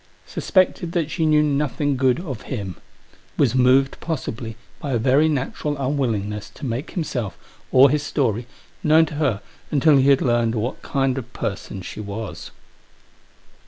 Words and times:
Suspected 0.25 0.93
that 0.93 1.11
she 1.11 1.27
knew 1.27 1.43
nothing 1.43 1.95
good 1.95 2.19
of 2.19 2.41
him. 2.49 2.77
Was 3.37 3.53
moved, 3.53 3.97
possibly, 3.99 4.57
by 4.79 4.93
a 4.93 4.97
very 4.97 5.29
natural 5.29 5.77
unwillingness 5.77 6.49
to 6.55 6.65
make 6.65 6.89
himself, 6.93 7.37
or 7.71 7.87
his 7.91 8.01
story, 8.01 8.47
known 8.83 9.05
to 9.05 9.13
her 9.21 9.41
until 9.69 9.97
he 9.97 10.09
had 10.09 10.23
learned 10.23 10.55
what 10.55 10.81
kind 10.81 11.19
of 11.19 11.31
person 11.33 11.83
she 11.83 11.99
was. 11.99 12.49